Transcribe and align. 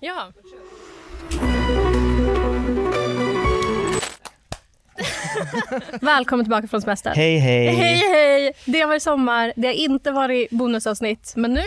Ja. 0.00 0.32
Välkommen 6.00 6.44
tillbaka 6.44 6.68
från 6.68 6.80
semester. 6.82 7.12
Hej 7.14 7.38
hej! 7.38 7.66
Hej 7.66 7.94
hej! 8.12 8.52
Det 8.66 8.80
har 8.80 8.88
varit 8.88 9.02
sommar, 9.02 9.52
det 9.56 9.66
har 9.68 9.74
inte 9.74 10.10
varit 10.10 10.50
bonusavsnitt, 10.50 11.32
men 11.36 11.52
nu? 11.54 11.60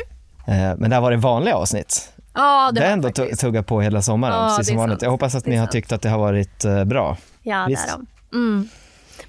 Eh, 0.47 0.77
Men 0.77 0.89
det 0.89 0.95
har 0.95 1.01
varit 1.01 1.19
vanliga 1.19 1.55
avsnitt. 1.55 2.13
Ja, 2.33 2.71
det 2.71 2.79
Det 2.79 2.81
har 2.81 2.87
har 2.87 2.93
ändå 2.93 3.07
faktiskt. 3.07 3.41
tu- 3.41 3.47
tuggat 3.47 3.67
på 3.67 3.81
hela 3.81 4.01
sommaren, 4.01 4.35
Ja, 4.35 4.47
precis 4.49 4.67
det 4.67 4.71
är 4.71 4.73
som 4.73 4.77
vanligt. 4.79 4.93
sant. 4.95 5.01
Jag 5.01 5.11
hoppas 5.11 5.35
att 5.35 5.45
ni 5.45 5.55
är 5.55 5.59
har 5.59 5.67
tyckt 5.67 5.91
att 5.91 6.01
det 6.01 6.09
har 6.09 6.19
varit 6.19 6.65
eh, 6.65 6.83
bra. 6.83 7.17
Ja, 7.43 7.65
Visst. 7.69 7.85
det 7.87 7.91
är 7.91 7.97
de. 7.97 8.37
Mm. 8.37 8.67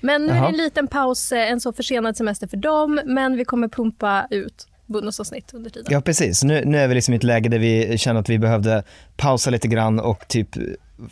Men 0.00 0.26
nu 0.26 0.32
är 0.32 0.36
Jaha. 0.36 0.44
det 0.46 0.48
en 0.52 0.56
liten 0.56 0.86
paus, 0.86 1.32
eh, 1.32 1.50
en 1.50 1.60
så 1.60 1.72
försenad 1.72 2.16
semester 2.16 2.46
för 2.46 2.56
dem, 2.56 3.00
men 3.04 3.36
vi 3.36 3.44
kommer 3.44 3.68
pumpa 3.68 4.26
ut 4.30 4.66
bonusavsnitt 4.94 5.54
under 5.54 5.70
tiden. 5.70 5.92
Ja, 5.92 6.00
precis. 6.00 6.44
Nu, 6.44 6.62
nu 6.64 6.78
är 6.78 6.88
vi 6.88 6.94
liksom 6.94 7.14
i 7.14 7.16
ett 7.16 7.24
läge 7.24 7.48
där 7.48 7.58
vi 7.58 7.98
känner 7.98 8.20
att 8.20 8.28
vi 8.28 8.38
behövde 8.38 8.82
pausa 9.16 9.50
lite 9.50 9.68
grann 9.68 10.00
och 10.00 10.28
typ 10.28 10.48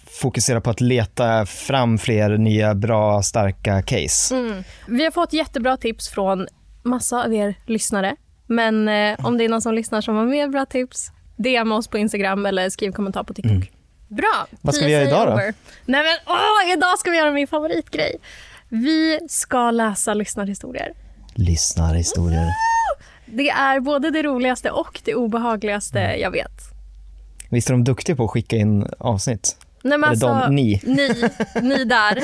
fokusera 0.06 0.60
på 0.60 0.70
att 0.70 0.80
leta 0.80 1.46
fram 1.46 1.98
fler 1.98 2.38
nya, 2.38 2.74
bra, 2.74 3.22
starka 3.22 3.82
case. 3.82 4.36
Mm. 4.36 4.64
Vi 4.88 5.04
har 5.04 5.10
fått 5.10 5.32
jättebra 5.32 5.76
tips 5.76 6.08
från 6.08 6.46
massa 6.82 7.24
av 7.24 7.34
er 7.34 7.54
lyssnare. 7.66 8.16
Men 8.46 8.88
eh, 8.88 9.26
om 9.26 9.38
det 9.38 9.44
är 9.44 9.48
någon 9.48 9.62
som 9.62 9.74
lyssnar 9.74 10.00
som 10.00 10.16
har 10.16 10.26
mer 10.26 10.48
bra 10.48 10.66
tips, 10.66 11.10
DM 11.36 11.72
oss 11.72 11.88
på 11.88 11.98
Instagram 11.98 12.46
eller 12.46 12.70
skriv 12.70 12.92
kommentar 12.92 13.24
på 13.24 13.34
TikTok. 13.34 13.52
Mm. 13.52 13.66
Bra! 14.08 14.46
Vad 14.60 14.74
ska 14.74 14.86
vi 14.86 14.92
göra 14.92 15.04
idag 15.04 15.28
då? 15.28 15.36
Nej 15.36 16.02
men 16.02 16.16
åh, 16.26 16.72
idag 16.72 16.98
ska 16.98 17.10
vi 17.10 17.16
göra 17.16 17.30
min 17.30 17.46
favoritgrej. 17.46 18.16
Vi 18.68 19.20
ska 19.28 19.70
läsa 19.70 20.14
lyssnarhistorier. 20.14 20.92
Lyssnarhistorier. 21.34 22.48
Det 23.32 23.50
är 23.50 23.80
både 23.80 24.10
det 24.10 24.22
roligaste 24.22 24.70
och 24.70 25.00
det 25.04 25.14
obehagligaste 25.14 26.00
Mm. 26.00 26.20
jag 26.20 26.30
vet. 26.30 26.52
Visst 27.50 27.68
är 27.68 27.72
de 27.74 27.84
duktiga 27.84 28.16
på 28.16 28.24
att 28.24 28.30
skicka 28.30 28.56
in 28.56 28.86
avsnitt? 28.98 29.56
Nej, 29.84 29.98
men 29.98 30.10
alltså, 30.10 30.26
de, 30.28 30.54
ni. 30.54 30.80
Ni, 30.84 31.08
ni 31.62 31.84
där. 31.94 32.22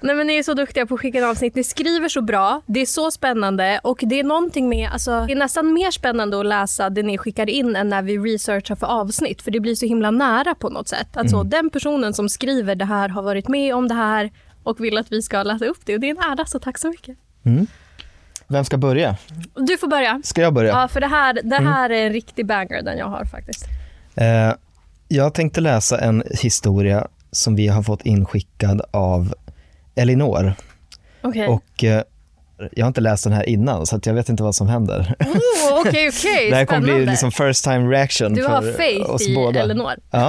Nej, 0.00 0.16
men 0.16 0.26
ni 0.26 0.36
är 0.36 0.42
så 0.42 0.54
duktiga 0.54 0.86
på 0.86 0.94
att 0.94 1.00
skicka 1.00 1.18
in 1.18 1.24
avsnitt. 1.24 1.54
Ni 1.54 1.64
skriver 1.64 2.08
så 2.08 2.22
bra, 2.22 2.62
det 2.66 2.80
är 2.80 2.86
så 2.86 3.10
spännande 3.10 3.80
och 3.82 3.98
det 4.02 4.20
är 4.20 4.24
någonting 4.24 4.68
med, 4.68 4.90
alltså, 4.92 5.24
det 5.26 5.32
är 5.32 5.36
nästan 5.36 5.72
mer 5.72 5.90
spännande 5.90 6.40
att 6.40 6.46
läsa 6.46 6.90
det 6.90 7.02
ni 7.02 7.18
skickar 7.18 7.48
in 7.50 7.76
än 7.76 7.88
när 7.88 8.02
vi 8.02 8.18
researchar 8.18 8.74
för 8.76 8.86
avsnitt 8.86 9.42
för 9.42 9.50
det 9.50 9.60
blir 9.60 9.74
så 9.74 9.86
himla 9.86 10.10
nära 10.10 10.54
på 10.54 10.68
något 10.68 10.88
sätt. 10.88 11.16
Alltså 11.16 11.36
Mm. 11.36 11.50
den 11.50 11.70
personen 11.70 12.14
som 12.14 12.28
skriver 12.28 12.74
det 12.74 12.84
här 12.84 13.08
har 13.08 13.22
varit 13.22 13.48
med 13.48 13.74
om 13.74 13.88
det 13.88 13.94
här 13.94 14.30
och 14.62 14.84
vill 14.84 14.98
att 14.98 15.12
vi 15.12 15.22
ska 15.22 15.42
läsa 15.42 15.64
upp 15.66 15.78
det 15.86 15.94
och 15.94 16.00
det 16.00 16.06
är 16.10 16.10
en 16.10 16.38
ära 16.38 16.46
så 16.46 16.58
tack 16.58 16.78
så 16.78 16.88
mycket. 16.88 17.16
Mm. 17.44 17.66
Vem 18.50 18.64
ska 18.64 18.78
börja? 18.78 19.16
Du 19.56 19.78
får 19.78 19.88
börja. 19.88 20.20
Ska 20.24 20.40
jag 20.40 20.54
börja? 20.54 20.70
Ja, 20.70 20.88
för 20.88 21.00
det 21.00 21.06
här, 21.06 21.34
det 21.44 21.56
Mm. 21.56 21.66
här 21.72 21.90
är 21.90 22.06
en 22.06 22.12
riktig 22.12 22.46
banger 22.46 22.82
den 22.82 22.98
jag 22.98 23.06
har 23.06 23.24
faktiskt. 23.24 23.64
Eh, 24.14 24.52
jag 25.08 25.34
tänkte 25.34 25.60
läsa 25.60 25.98
en 26.00 26.22
historia 26.30 27.06
som 27.32 27.56
vi 27.56 27.68
har 27.68 27.82
fått 27.82 28.02
inskickad 28.06 28.82
av 28.90 29.34
Elinor. 29.94 30.52
Okej. 31.22 31.46
Och 31.48 31.84
eh, 31.84 32.02
jag 32.72 32.84
har 32.84 32.88
inte 32.88 33.00
läst 33.00 33.24
den 33.24 33.32
här 33.32 33.48
innan 33.48 33.86
så 33.86 34.00
jag 34.04 34.14
vet 34.14 34.28
inte 34.28 34.42
vad 34.42 34.54
som 34.54 34.68
händer. 34.68 35.14
Oh, 35.20 35.80
Okej, 35.80 36.08
okej. 36.18 36.50
det 36.50 36.56
här 36.56 36.64
kommer 36.64 36.80
bli 36.80 37.06
liksom 37.06 37.32
first 37.32 37.64
time 37.64 37.90
reaction 37.96 38.34
Du 38.34 38.42
för 38.42 38.48
har 38.50 38.72
faith 38.72 39.10
oss 39.10 39.28
i 39.28 39.34
båda. 39.34 39.60
Elinor. 39.62 39.92
Ja, 40.10 40.28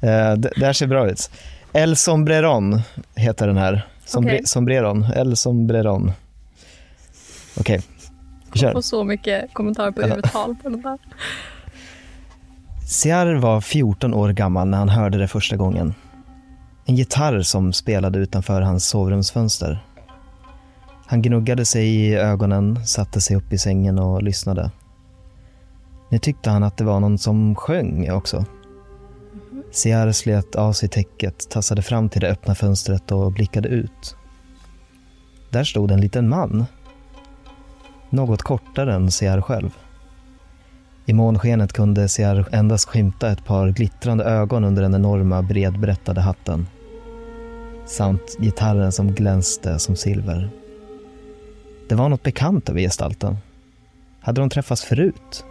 eh, 0.00 0.32
det, 0.36 0.52
det 0.56 0.66
här 0.66 0.72
ser 0.72 0.86
bra 0.86 1.10
ut. 1.10 1.30
El 1.72 1.96
Sombreron 1.96 2.80
heter 3.16 3.46
den 3.46 3.56
här. 3.56 3.86
Sombre, 4.04 4.32
Okej. 4.34 4.46
Sombreron. 4.46 5.06
El 5.16 5.36
Sombreron. 5.36 6.12
Okej, 7.60 7.80
Jag 8.48 8.58
kör. 8.58 8.72
får 8.72 8.80
så 8.80 9.04
mycket 9.04 9.54
kommentarer 9.54 9.90
på 9.90 10.02
uttal 10.02 10.56
på 10.62 10.68
den 10.68 10.82
där. 10.82 10.98
Siar 12.86 13.34
var 13.34 13.60
14 13.60 14.14
år 14.14 14.28
gammal 14.32 14.68
när 14.68 14.78
han 14.78 14.88
hörde 14.88 15.18
det 15.18 15.28
första 15.28 15.56
gången. 15.56 15.94
En 16.86 16.96
gitarr 16.96 17.40
som 17.42 17.72
spelade 17.72 18.18
utanför 18.18 18.60
hans 18.60 18.88
sovrumsfönster. 18.88 19.84
Han 21.06 21.22
gnuggade 21.22 21.64
sig 21.64 21.86
i 21.86 22.14
ögonen, 22.14 22.86
satte 22.86 23.20
sig 23.20 23.36
upp 23.36 23.52
i 23.52 23.58
sängen 23.58 23.98
och 23.98 24.22
lyssnade. 24.22 24.70
Nu 26.10 26.18
tyckte 26.18 26.50
han 26.50 26.62
att 26.62 26.76
det 26.76 26.84
var 26.84 27.00
någon 27.00 27.18
som 27.18 27.54
sjöng 27.54 28.10
också. 28.10 28.44
Siar 29.72 30.12
slet 30.12 30.54
av 30.54 30.72
sig 30.72 30.88
täcket, 30.88 31.50
tassade 31.50 31.82
fram 31.82 32.08
till 32.08 32.20
det 32.20 32.28
öppna 32.30 32.54
fönstret 32.54 33.12
och 33.12 33.32
blickade 33.32 33.68
ut. 33.68 34.16
Där 35.50 35.64
stod 35.64 35.90
en 35.90 36.00
liten 36.00 36.28
man. 36.28 36.66
Något 38.10 38.42
kortare 38.42 38.94
än 38.94 39.10
Sear 39.10 39.40
själv. 39.40 39.70
I 41.06 41.12
månskenet 41.12 41.72
kunde 41.72 42.08
Sear 42.08 42.48
endast 42.52 42.88
skymta 42.88 43.30
ett 43.30 43.44
par 43.44 43.68
glittrande 43.68 44.24
ögon 44.24 44.64
under 44.64 44.82
den 44.82 44.94
enorma 44.94 45.42
bredbrättade 45.42 46.20
hatten. 46.20 46.66
Samt 47.86 48.36
gitarren 48.38 48.92
som 48.92 49.12
glänste 49.12 49.78
som 49.78 49.96
silver. 49.96 50.50
Det 51.88 51.94
var 51.94 52.08
något 52.08 52.22
bekant 52.22 52.68
över 52.68 52.80
gestalten. 52.80 53.36
Hade 54.20 54.40
de 54.40 54.50
träffats 54.50 54.84
förut? 54.84 55.44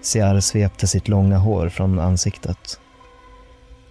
Sear 0.00 0.40
svepte 0.40 0.86
sitt 0.86 1.08
långa 1.08 1.38
hår 1.38 1.68
från 1.68 1.98
ansiktet. 1.98 2.80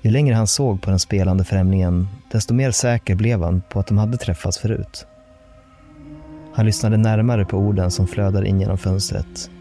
Ju 0.01 0.11
längre 0.11 0.35
han 0.35 0.47
såg 0.47 0.81
på 0.81 0.89
den 0.89 0.99
spelande 0.99 1.43
främlingen, 1.43 2.07
desto 2.31 2.53
mer 2.53 2.71
säker 2.71 3.15
blev 3.15 3.43
han 3.43 3.61
på 3.69 3.79
att 3.79 3.87
de 3.87 3.97
hade 3.97 4.17
träffats 4.17 4.57
förut. 4.57 5.05
Han 6.61 6.65
lyssnade 6.65 6.97
närmare 6.97 7.45
på 7.45 7.57
orden 7.57 7.91
som 7.91 8.07
flödade 8.07 8.47
in 8.47 8.59
genom 8.59 8.77
fönstret 8.77 9.51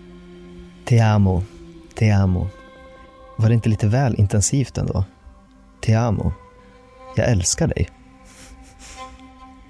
Te 0.85 1.00
amo, 1.00 1.43
te 1.94 2.11
amo. 2.11 2.49
Var 3.37 3.49
det 3.49 3.55
inte 3.55 3.69
lite 3.69 3.87
väl 3.87 4.14
intensivt 4.19 4.79
ändå? 4.79 5.05
Te 5.82 5.94
amo. 5.94 6.32
Jag 7.17 7.29
älskar 7.29 7.67
dig. 7.67 7.88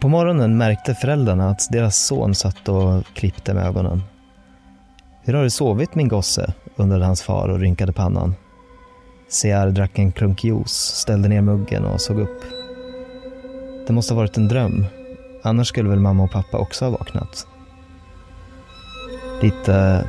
På 0.00 0.08
morgonen 0.08 0.58
märkte 0.58 0.94
föräldrarna 0.94 1.50
att 1.50 1.68
deras 1.72 2.06
son 2.06 2.34
satt 2.34 2.68
och 2.68 3.04
klippte 3.14 3.54
med 3.54 3.66
ögonen. 3.66 4.02
Hur 5.22 5.34
har 5.34 5.42
du 5.42 5.50
sovit 5.50 5.94
min 5.94 6.08
gosse? 6.08 6.52
undrade 6.76 7.04
hans 7.04 7.22
far 7.22 7.48
och 7.48 7.60
rynkade 7.60 7.92
pannan. 7.92 8.34
Sear 9.28 9.70
drack 9.70 9.98
en 9.98 10.12
klunk 10.12 10.44
juice, 10.44 10.94
ställde 10.94 11.28
ner 11.28 11.42
muggen 11.42 11.84
och 11.84 12.00
såg 12.00 12.20
upp. 12.20 12.44
Det 13.86 13.92
måste 13.92 14.14
ha 14.14 14.20
varit 14.20 14.36
en 14.36 14.48
dröm. 14.48 14.86
Annars 15.42 15.68
skulle 15.68 15.88
väl 15.88 16.00
mamma 16.00 16.22
och 16.24 16.30
pappa 16.30 16.58
också 16.58 16.84
ha 16.84 16.90
vaknat. 16.90 17.46
Lite 19.42 20.04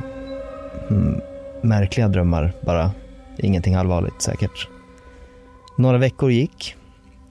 mm, 0.90 1.20
märkliga 1.62 2.08
drömmar 2.08 2.52
bara. 2.60 2.90
Ingenting 3.38 3.74
allvarligt 3.74 4.22
säkert. 4.22 4.68
Några 5.76 5.98
veckor 5.98 6.30
gick. 6.30 6.76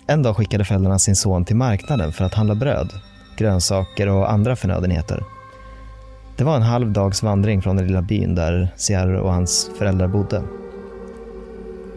En 0.07 0.23
dag 0.23 0.35
skickade 0.35 0.65
föräldrarna 0.65 0.99
sin 0.99 1.15
son 1.15 1.45
till 1.45 1.55
marknaden 1.55 2.11
för 2.11 2.25
att 2.25 2.33
handla 2.33 2.55
bröd, 2.55 2.93
grönsaker 3.37 4.07
och 4.07 4.31
andra 4.31 4.55
förnödenheter. 4.55 5.23
Det 6.37 6.43
var 6.43 6.55
en 6.55 6.61
halv 6.61 6.91
dags 6.91 7.23
vandring 7.23 7.61
från 7.61 7.77
den 7.77 7.87
lilla 7.87 8.01
byn 8.01 8.35
där 8.35 8.73
Sierre 8.75 9.21
och 9.21 9.33
hans 9.33 9.69
föräldrar 9.77 10.07
bodde. 10.07 10.43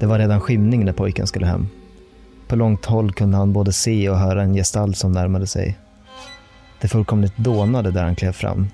Det 0.00 0.06
var 0.06 0.18
redan 0.18 0.40
skymning 0.40 0.84
när 0.84 0.92
pojken 0.92 1.26
skulle 1.26 1.46
hem. 1.46 1.68
På 2.48 2.56
långt 2.56 2.84
håll 2.84 3.12
kunde 3.12 3.36
han 3.36 3.52
både 3.52 3.72
se 3.72 4.08
och 4.08 4.18
höra 4.18 4.42
en 4.42 4.54
gestalt 4.54 4.96
som 4.96 5.12
närmade 5.12 5.46
sig. 5.46 5.78
Det 6.84 6.88
fullkomligt 6.88 7.36
dånade 7.36 7.90
där 7.90 8.04
han 8.04 8.16
klev 8.16 8.32
fram. 8.32 8.66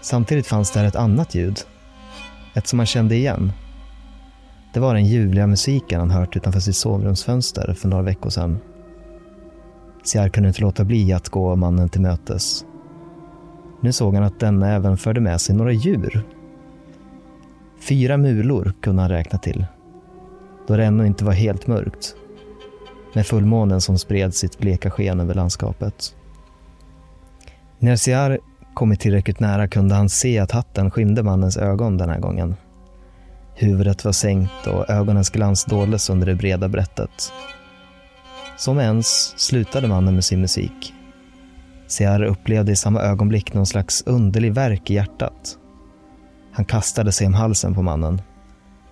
Samtidigt 0.00 0.46
fanns 0.46 0.70
där 0.70 0.84
ett 0.84 0.96
annat 0.96 1.34
ljud. 1.34 1.60
Ett 2.54 2.66
som 2.66 2.78
han 2.78 2.86
kände 2.86 3.14
igen. 3.14 3.52
Det 4.74 4.80
var 4.80 4.94
den 4.94 5.06
ljuvliga 5.06 5.46
musiken 5.46 6.00
han 6.00 6.10
hört 6.10 6.36
utanför 6.36 6.60
sitt 6.60 6.76
sovrumsfönster 6.76 7.74
för 7.74 7.88
några 7.88 8.02
veckor 8.02 8.30
sedan. 8.30 8.58
Siar 10.02 10.28
kunde 10.28 10.48
inte 10.48 10.60
låta 10.60 10.84
bli 10.84 11.12
att 11.12 11.28
gå 11.28 11.56
mannen 11.56 11.88
till 11.88 12.00
mötes. 12.00 12.64
Nu 13.80 13.92
såg 13.92 14.14
han 14.14 14.24
att 14.24 14.40
denna 14.40 14.68
även 14.68 14.96
förde 14.96 15.20
med 15.20 15.40
sig 15.40 15.56
några 15.56 15.72
djur. 15.72 16.26
Fyra 17.80 18.16
mulor 18.16 18.72
kunde 18.80 19.02
han 19.02 19.10
räkna 19.10 19.38
till. 19.38 19.66
Då 20.66 20.76
det 20.76 20.84
ännu 20.84 21.06
inte 21.06 21.24
var 21.24 21.32
helt 21.32 21.66
mörkt. 21.66 22.14
Med 23.14 23.26
fullmånen 23.26 23.80
som 23.80 23.98
spred 23.98 24.34
sitt 24.34 24.58
bleka 24.58 24.90
sken 24.90 25.20
över 25.20 25.34
landskapet. 25.34 26.14
När 27.80 27.96
Siar 27.96 28.38
kommit 28.74 29.00
tillräckligt 29.00 29.40
nära 29.40 29.68
kunde 29.68 29.94
han 29.94 30.08
se 30.08 30.38
att 30.38 30.50
hatten 30.50 30.90
skymde 30.90 31.22
mannens 31.22 31.56
ögon 31.56 31.96
den 31.96 32.08
här 32.08 32.20
gången. 32.20 32.56
Huvudet 33.54 34.04
var 34.04 34.12
sänkt 34.12 34.66
och 34.66 34.90
ögonens 34.90 35.30
glans 35.30 35.64
doldes 35.64 36.10
under 36.10 36.26
det 36.26 36.34
breda 36.34 36.68
brättet. 36.68 37.32
Som 38.56 38.78
ens 38.78 39.06
slutade 39.38 39.88
mannen 39.88 40.14
med 40.14 40.24
sin 40.24 40.40
musik. 40.40 40.94
Siar 41.86 42.22
upplevde 42.22 42.72
i 42.72 42.76
samma 42.76 43.00
ögonblick 43.00 43.54
någon 43.54 43.66
slags 43.66 44.02
underlig 44.06 44.54
värk 44.54 44.90
i 44.90 44.94
hjärtat. 44.94 45.58
Han 46.52 46.64
kastade 46.64 47.12
sig 47.12 47.26
om 47.26 47.34
halsen 47.34 47.74
på 47.74 47.82
mannen. 47.82 48.22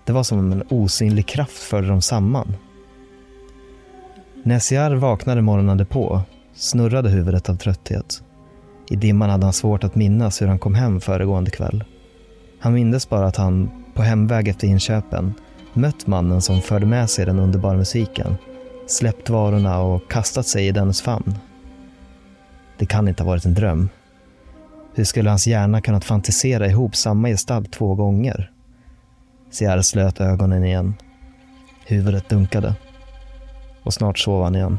Det 0.05 0.13
var 0.13 0.23
som 0.23 0.39
om 0.39 0.51
en 0.51 0.63
osynlig 0.69 1.27
kraft 1.27 1.57
förde 1.57 1.87
dem 1.87 2.01
samman. 2.01 2.55
När 4.43 4.59
Siar 4.59 4.95
vaknade 4.95 5.41
morgonen 5.41 5.85
på 5.85 6.21
snurrade 6.55 7.09
huvudet 7.09 7.49
av 7.49 7.55
trötthet. 7.55 8.23
I 8.89 8.95
dimman 8.95 9.29
hade 9.29 9.45
han 9.45 9.53
svårt 9.53 9.83
att 9.83 9.95
minnas 9.95 10.41
hur 10.41 10.47
han 10.47 10.59
kom 10.59 10.75
hem 10.75 11.01
föregående 11.01 11.51
kväll. 11.51 11.83
Han 12.59 12.73
mindes 12.73 13.09
bara 13.09 13.27
att 13.27 13.35
han, 13.35 13.69
på 13.93 14.01
hemväg 14.01 14.47
efter 14.47 14.67
inköpen, 14.67 15.33
mött 15.73 16.07
mannen 16.07 16.41
som 16.41 16.61
förde 16.61 16.85
med 16.85 17.09
sig 17.09 17.25
den 17.25 17.39
underbara 17.39 17.77
musiken, 17.77 18.37
släppt 18.87 19.29
varorna 19.29 19.79
och 19.79 20.11
kastat 20.11 20.47
sig 20.47 20.67
i 20.67 20.71
dennes 20.71 21.01
famn. 21.01 21.35
Det 22.77 22.85
kan 22.85 23.07
inte 23.07 23.23
ha 23.23 23.27
varit 23.27 23.45
en 23.45 23.53
dröm. 23.53 23.89
Hur 24.93 25.03
skulle 25.03 25.29
hans 25.29 25.47
hjärna 25.47 25.81
kunnat 25.81 26.05
fantisera 26.05 26.67
ihop 26.67 26.95
samma 26.95 27.27
gestalt 27.27 27.71
två 27.71 27.95
gånger? 27.95 28.51
Sierra 29.51 29.83
slöt 29.83 30.21
ögonen 30.21 30.63
igen. 30.63 30.93
Huvudet 31.85 32.29
dunkade. 32.29 32.75
Och 33.83 33.93
snart 33.93 34.19
sov 34.19 34.43
han 34.43 34.55
igen. 34.55 34.77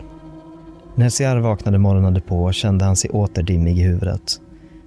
När 0.98 1.08
Siar 1.08 1.36
vaknade 1.36 1.78
morgonen 1.78 2.20
på 2.20 2.52
kände 2.52 2.84
han 2.84 2.96
sig 2.96 3.10
åter 3.10 3.42
dimmig 3.42 3.78
i 3.78 3.82
huvudet. 3.82 4.40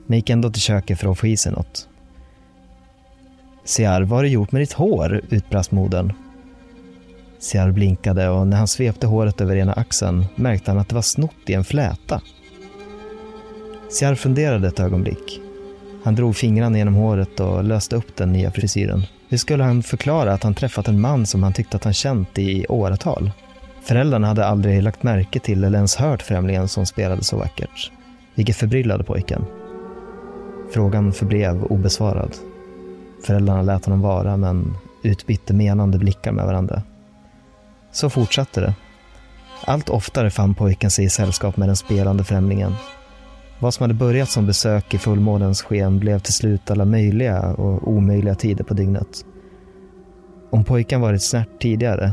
Men 0.07 0.17
gick 0.17 0.29
ändå 0.29 0.49
till 0.51 0.61
köket 0.61 0.99
för 0.99 1.11
att 1.11 1.19
få 1.19 1.27
i 1.27 1.37
sig 1.37 1.51
något. 1.51 1.87
Siar, 3.63 4.01
vad 4.01 4.19
har 4.19 4.23
du 4.23 4.29
gjort 4.29 4.51
med 4.51 4.61
ditt 4.61 4.73
hår? 4.73 5.21
utbrast 5.29 5.71
modern. 5.71 6.13
Siar 7.39 7.71
blinkade 7.71 8.29
och 8.29 8.47
när 8.47 8.57
han 8.57 8.67
svepte 8.67 9.07
håret 9.07 9.41
över 9.41 9.55
ena 9.55 9.73
axeln 9.73 10.25
märkte 10.35 10.71
han 10.71 10.79
att 10.79 10.89
det 10.89 10.95
var 10.95 11.01
snott 11.01 11.49
i 11.49 11.53
en 11.53 11.63
fläta. 11.63 12.21
Siar 13.89 14.15
funderade 14.15 14.67
ett 14.67 14.79
ögonblick. 14.79 15.41
Han 16.03 16.15
drog 16.15 16.35
fingrarna 16.35 16.77
genom 16.77 16.93
håret 16.93 17.39
och 17.39 17.63
löste 17.63 17.95
upp 17.95 18.15
den 18.15 18.33
nya 18.33 18.51
frisyren. 18.51 19.03
Hur 19.29 19.37
skulle 19.37 19.63
han 19.63 19.83
förklara 19.83 20.33
att 20.33 20.43
han 20.43 20.53
träffat 20.53 20.87
en 20.87 21.01
man 21.01 21.25
som 21.25 21.43
han 21.43 21.53
tyckte 21.53 21.77
att 21.77 21.83
han 21.83 21.93
känt 21.93 22.39
i 22.39 22.65
åratal? 22.69 23.31
Föräldrarna 23.81 24.27
hade 24.27 24.45
aldrig 24.45 24.83
lagt 24.83 25.03
märke 25.03 25.39
till 25.39 25.63
eller 25.63 25.77
ens 25.77 25.95
hört 25.95 26.21
främlingen 26.21 26.67
som 26.67 26.85
spelade 26.85 27.23
så 27.23 27.37
vackert, 27.37 27.91
vilket 28.35 28.55
förbryllade 28.55 29.03
pojken. 29.03 29.45
Frågan 30.73 31.13
förblev 31.13 31.63
obesvarad. 31.63 32.35
Föräldrarna 33.25 33.61
lät 33.61 33.85
honom 33.85 34.01
vara, 34.01 34.37
men 34.37 34.77
utbytte 35.03 35.53
menande 35.53 35.97
blickar 35.97 36.31
med 36.31 36.45
varandra. 36.45 36.81
Så 37.91 38.09
fortsatte 38.09 38.61
det. 38.61 38.73
Allt 39.65 39.89
oftare 39.89 40.29
fann 40.29 40.55
pojken 40.55 40.91
sig 40.91 41.05
i 41.05 41.09
sällskap 41.09 41.57
med 41.57 41.69
den 41.69 41.75
spelande 41.75 42.23
främlingen. 42.23 42.73
Vad 43.59 43.73
som 43.73 43.83
hade 43.83 43.93
börjat 43.93 44.29
som 44.29 44.45
besök 44.45 44.93
i 44.93 44.97
fullmånens 44.97 45.61
sken 45.61 45.99
blev 45.99 46.19
till 46.19 46.33
slut 46.33 46.71
alla 46.71 46.85
möjliga 46.85 47.53
och 47.53 47.87
omöjliga 47.87 48.35
tider 48.35 48.63
på 48.63 48.73
dygnet. 48.73 49.25
Om 50.49 50.63
pojken 50.63 51.01
varit 51.01 51.21
snärt 51.21 51.61
tidigare 51.61 52.11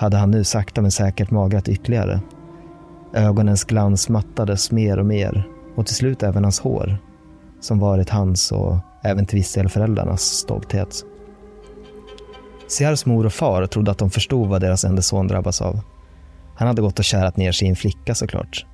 hade 0.00 0.16
han 0.16 0.30
nu 0.30 0.44
sakta 0.44 0.82
men 0.82 0.90
säkert 0.90 1.30
magrat 1.30 1.68
ytterligare. 1.68 2.20
Ögonens 3.14 3.64
glans 3.64 4.08
mattades 4.08 4.70
mer 4.70 4.98
och 4.98 5.06
mer 5.06 5.48
och 5.76 5.86
till 5.86 5.94
slut 5.94 6.22
även 6.22 6.44
hans 6.44 6.60
hår, 6.60 6.98
som 7.60 7.78
varit 7.78 8.10
hans 8.10 8.52
och 8.52 8.76
även 9.02 9.26
till 9.26 9.38
viss 9.38 9.54
del 9.54 9.68
föräldrarnas 9.68 10.22
stolthet. 10.22 11.04
Siars 12.68 13.06
mor 13.06 13.26
och 13.26 13.32
far 13.32 13.66
trodde 13.66 13.90
att 13.90 13.98
de 13.98 14.10
förstod 14.10 14.48
vad 14.48 14.60
deras 14.60 14.84
enda 14.84 15.02
son 15.02 15.28
drabbas 15.28 15.62
av. 15.62 15.80
Han 16.56 16.68
hade 16.68 16.82
gått 16.82 16.98
och 16.98 17.04
kärat 17.04 17.36
ner 17.36 17.52
sig 17.52 17.66
i 17.66 17.70
en 17.70 17.76
flicka 17.76 18.14
såklart. 18.14 18.66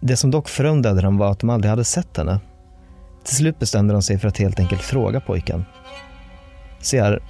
Det 0.00 0.16
som 0.16 0.30
dock 0.30 0.48
förundrade 0.48 1.00
dem 1.00 1.18
var 1.18 1.30
att 1.30 1.40
de 1.40 1.50
aldrig 1.50 1.70
hade 1.70 1.84
sett 1.84 2.16
henne. 2.16 2.40
Till 3.24 3.36
slut 3.36 3.58
bestämde 3.58 3.92
de 3.92 4.02
sig 4.02 4.18
för 4.18 4.28
att 4.28 4.38
helt 4.38 4.60
enkelt 4.60 4.82
fråga 4.82 5.20
pojken. 5.20 5.64
Siar, 6.80 7.22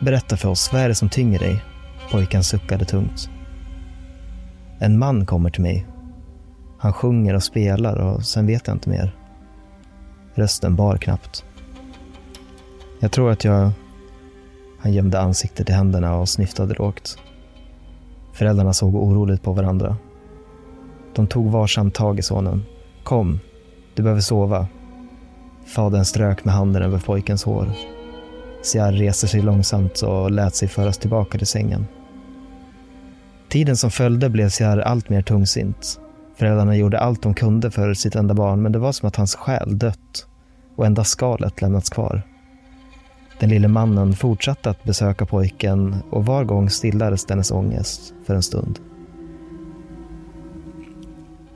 berätta 0.00 0.36
för 0.36 0.48
oss, 0.48 0.72
vad 0.72 0.82
är 0.82 0.88
det 0.88 0.94
som 0.94 1.08
tynger 1.08 1.38
dig? 1.38 1.62
Pojken 2.10 2.44
suckade 2.44 2.84
tungt. 2.84 3.30
En 4.78 4.98
man 4.98 5.26
kommer 5.26 5.50
till 5.50 5.62
mig. 5.62 5.86
Han 6.78 6.92
sjunger 6.92 7.34
och 7.34 7.42
spelar 7.42 7.96
och 7.96 8.24
sen 8.24 8.46
vet 8.46 8.66
jag 8.66 8.76
inte 8.76 8.90
mer. 8.90 9.16
Rösten 10.34 10.76
bar 10.76 10.96
knappt. 10.96 11.44
Jag 13.00 13.12
tror 13.12 13.30
att 13.30 13.44
jag... 13.44 13.70
Han 14.78 14.92
gömde 14.92 15.20
ansiktet 15.20 15.70
i 15.70 15.72
händerna 15.72 16.16
och 16.16 16.28
snyftade 16.28 16.74
lågt. 16.74 17.18
Föräldrarna 18.32 18.72
såg 18.72 18.94
oroligt 18.94 19.42
på 19.42 19.52
varandra. 19.52 19.96
De 21.14 21.26
tog 21.26 21.50
varsamt 21.50 21.94
tag 21.94 22.18
i 22.18 22.22
sonen. 22.22 22.64
Kom, 23.04 23.40
du 23.94 24.02
behöver 24.02 24.20
sova. 24.20 24.66
Fadern 25.66 26.04
strök 26.04 26.44
med 26.44 26.54
handen 26.54 26.82
över 26.82 26.98
pojkens 26.98 27.44
hår. 27.44 27.70
Siar 28.62 28.92
reser 28.92 29.28
sig 29.28 29.42
långsamt 29.42 30.02
och 30.02 30.30
lät 30.30 30.54
sig 30.54 30.68
föras 30.68 30.98
tillbaka 30.98 31.38
till 31.38 31.46
sängen. 31.46 31.86
Tiden 33.56 33.76
som 33.76 33.90
följde 33.90 34.30
blev 34.30 34.48
Siar 34.48 34.78
allt 34.78 35.08
mer 35.08 35.22
tungsint. 35.22 36.00
Föräldrarna 36.34 36.76
gjorde 36.76 37.00
allt 37.00 37.22
de 37.22 37.34
kunde 37.34 37.70
för 37.70 37.94
sitt 37.94 38.14
enda 38.14 38.34
barn, 38.34 38.62
men 38.62 38.72
det 38.72 38.78
var 38.78 38.92
som 38.92 39.08
att 39.08 39.16
hans 39.16 39.34
själ 39.34 39.78
dött 39.78 40.26
och 40.76 40.86
endast 40.86 41.10
skalet 41.10 41.62
lämnats 41.62 41.90
kvar. 41.90 42.22
Den 43.40 43.50
lille 43.50 43.68
mannen 43.68 44.12
fortsatte 44.12 44.70
att 44.70 44.84
besöka 44.84 45.26
pojken 45.26 45.96
och 46.10 46.26
var 46.26 46.44
gång 46.44 46.70
stillades 46.70 47.24
dennes 47.24 47.50
ångest 47.50 48.14
för 48.26 48.34
en 48.34 48.42
stund. 48.42 48.78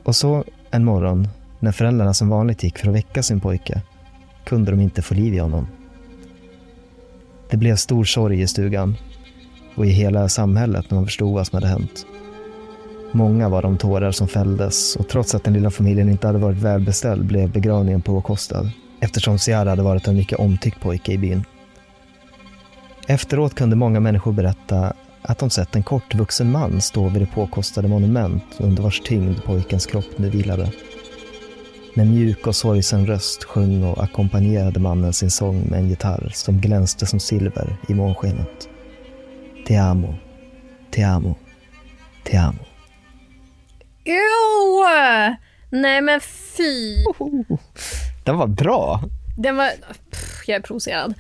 Och 0.05 0.17
så 0.17 0.45
en 0.71 0.85
morgon, 0.85 1.29
när 1.59 1.73
föräldrarna 1.73 2.15
som 2.15 2.29
vanligt 2.29 2.63
gick 2.63 2.79
för 2.79 2.89
att 2.89 2.95
väcka 2.95 3.23
sin 3.23 3.41
pojke, 3.41 3.83
kunde 4.45 4.71
de 4.71 4.81
inte 4.81 5.03
få 5.03 5.15
liv 5.15 5.35
i 5.35 5.39
honom. 5.39 5.67
Det 7.51 7.57
blev 7.57 7.77
stor 7.77 8.05
sorg 8.05 8.41
i 8.41 8.47
stugan 8.47 8.97
och 9.81 9.87
i 9.87 9.91
hela 9.91 10.29
samhället 10.29 10.91
när 10.91 10.97
man 10.97 11.07
förstod 11.07 11.35
vad 11.35 11.47
som 11.47 11.57
hade 11.57 11.67
hänt. 11.67 12.07
Många 13.13 13.49
var 13.49 13.63
de 13.63 13.79
tårar 13.79 14.13
som 14.13 14.29
fälldes 14.29 14.97
och 14.97 15.09
trots 15.09 15.35
att 15.35 15.45
den 15.45 15.55
lilla 15.55 15.71
familjen 15.71 16.09
inte 16.09 16.27
hade 16.27 16.39
varit 16.39 16.57
välbeställd 16.57 17.27
blev 17.27 17.53
begravningen 17.53 18.03
påkostad 18.03 18.71
eftersom 19.01 19.39
Ciara 19.39 19.71
hade 19.71 19.83
varit 19.83 20.09
en 20.09 20.17
mycket 20.17 20.39
omtyckt 20.39 20.81
pojke 20.81 21.13
i 21.13 21.19
byn. 21.19 21.45
Efteråt 23.07 23.55
kunde 23.55 23.77
många 23.77 24.01
människor 24.01 24.33
berätta 24.33 24.93
att 25.23 25.39
de 25.39 25.51
sett 25.51 25.77
en 25.77 25.83
kortvuxen 25.83 26.51
man 26.51 26.81
stå 26.81 27.09
vid 27.09 27.23
det 27.23 27.35
påkostade 27.35 27.89
monument 27.89 28.45
under 28.59 28.83
vars 28.83 29.01
tyngd 29.01 29.45
pojkens 29.45 29.87
kropp 29.87 30.19
nu 30.19 30.31
vilade. 30.31 30.73
Med 31.95 32.07
mjuk 32.07 32.47
och 32.47 32.57
sorgsen 32.57 33.07
röst 33.07 33.45
sjöng 33.45 33.85
och 33.85 34.03
ackompanjerade 34.03 34.81
mannen 34.81 35.13
sin 35.13 35.31
sång 35.31 35.63
med 35.71 35.79
en 35.79 35.89
gitarr 35.89 36.31
som 36.35 36.61
glänste 36.61 37.07
som 37.07 37.21
silver 37.21 37.77
i 37.89 37.95
månskenet. 37.95 38.70
Te 39.67 39.77
amo, 39.77 40.15
te 40.91 41.03
amo, 41.03 41.35
te 42.25 42.37
amo. 42.37 42.65
Ew! 44.05 45.37
Nej 45.71 46.01
men 46.01 46.21
fy. 46.21 47.05
Den 48.25 48.37
var 48.37 48.47
bra. 48.47 49.01
Den 49.37 49.57
var... 49.57 49.71
Pff, 50.11 50.49
jag 50.49 50.57
är 50.57 50.61
provocerad. 50.61 51.15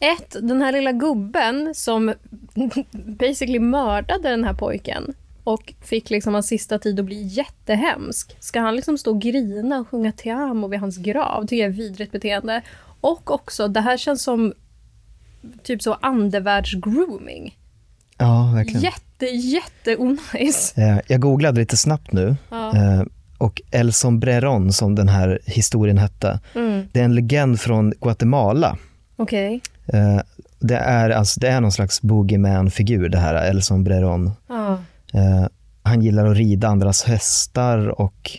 Ett, 0.00 0.36
den 0.42 0.62
här 0.62 0.72
lilla 0.72 0.92
gubben 0.92 1.74
som 1.74 2.14
basically 2.92 3.58
mördade 3.58 4.30
den 4.30 4.44
här 4.44 4.54
pojken 4.54 5.14
och 5.44 5.74
fick 5.80 6.10
liksom 6.10 6.34
hans 6.34 6.46
sista 6.46 6.78
tid 6.78 7.00
att 7.00 7.06
bli 7.06 7.22
jättehemsk. 7.22 8.36
Ska 8.40 8.60
han 8.60 8.76
liksom 8.76 8.98
stå 8.98 9.10
och 9.10 9.20
grina 9.20 9.80
och 9.80 9.88
sjunga 9.88 10.12
Te 10.12 10.30
amo 10.30 10.68
vid 10.68 10.80
hans 10.80 10.96
grav? 10.96 11.46
Det 11.46 11.62
är 11.62 11.70
ett 11.70 11.76
vidrigt 11.76 12.12
beteende. 12.12 12.62
Och 13.00 13.30
också, 13.30 13.68
det 13.68 13.80
här 13.80 13.96
känns 13.96 14.22
som 14.22 14.54
typ 15.62 15.82
så 15.82 15.94
andevärldsgrooming. 16.02 17.58
Ja, 18.18 18.52
verkligen. 18.54 18.82
Jätte, 18.82 19.24
jätte 19.26 19.96
onajs. 19.96 20.78
Eh, 20.78 20.98
Jag 21.08 21.20
googlade 21.20 21.60
lite 21.60 21.76
snabbt 21.76 22.12
nu. 22.12 22.36
Ja. 22.50 22.76
eh, 22.76 23.02
Och 23.38 23.62
El 23.70 23.92
Sombreron, 23.92 24.72
som 24.72 24.94
den 24.94 25.08
här 25.08 25.38
historien 25.46 25.98
hette, 25.98 26.40
Mm. 26.54 26.82
det 26.92 27.00
är 27.00 27.04
en 27.04 27.14
legend 27.14 27.60
från 27.60 27.90
Guatemala. 28.00 28.76
Okej. 29.16 29.60
Eh, 29.86 30.20
Det 30.58 30.76
är, 30.76 31.10
alltså, 31.10 31.40
det 31.40 31.48
är 31.48 31.60
någon 31.60 31.72
slags 31.72 32.02
boogeyman-figur 32.02 33.08
det 33.08 33.18
här, 33.18 33.48
El 33.50 33.62
Sombreron. 33.62 34.30
Ja. 34.48 34.72
Eh, 35.14 35.46
Han 35.82 36.02
gillar 36.02 36.26
att 36.26 36.36
rida 36.36 36.68
andras 36.68 37.04
hästar 37.04 38.00
och 38.00 38.30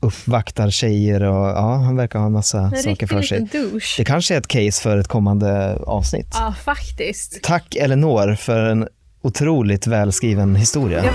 uppvaktar 0.00 0.70
tjejer 0.70 1.22
och 1.22 1.46
ja, 1.48 1.76
han 1.76 1.96
verkar 1.96 2.18
ha 2.18 2.26
en 2.26 2.32
massa 2.32 2.58
En 2.58 2.82
saker 2.82 3.06
för 3.06 3.22
sig. 3.22 3.40
douche. 3.52 3.94
Det 3.98 4.04
kanske 4.04 4.34
är 4.34 4.38
ett 4.38 4.48
case 4.48 4.82
för 4.82 4.98
ett 4.98 5.08
kommande 5.08 5.76
avsnitt. 5.76 6.28
Ja, 6.32 6.54
faktiskt. 6.64 7.42
Tack 7.42 7.74
Elinor 7.76 8.34
för 8.34 8.58
en 8.64 8.88
otroligt 9.22 9.86
välskriven 9.86 10.56
historia. 10.56 11.04
Ja. 11.04 11.12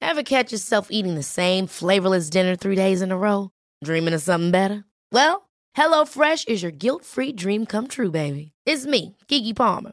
Ever 0.00 0.22
catch 0.22 0.52
yourself 0.52 0.88
eating 0.90 1.14
the 1.16 1.22
same 1.22 1.66
flavorless 1.66 2.30
dinner 2.30 2.56
three 2.56 2.76
days 2.76 3.02
in 3.02 3.10
a 3.12 3.16
row? 3.16 3.50
Dreaming 3.84 4.14
of 4.14 4.22
something 4.22 4.50
better? 4.50 4.84
Well, 5.12 5.48
HelloFresh 5.76 6.48
is 6.48 6.62
your 6.62 6.72
guilt-free 6.72 7.32
dream 7.32 7.66
come 7.66 7.88
true, 7.88 8.10
baby. 8.10 8.52
It's 8.66 8.86
me, 8.86 9.16
Kiki 9.28 9.54
Palmer. 9.54 9.92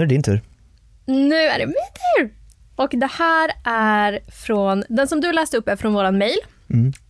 Nu 0.00 0.04
är 0.04 0.08
det 0.08 0.14
din 0.14 0.22
tur. 0.22 0.40
Nu 1.06 1.34
är 1.34 1.58
det 1.58 1.66
min 1.66 1.74
tur! 2.16 2.34
Och 2.76 2.90
det 2.92 3.10
här 3.18 3.52
är 3.64 4.20
från, 4.30 4.84
den 4.88 5.08
som 5.08 5.20
du 5.20 5.32
läste 5.32 5.56
upp 5.56 5.68
är 5.68 5.76
från 5.76 5.92
våran 5.92 6.18
mail. 6.18 6.38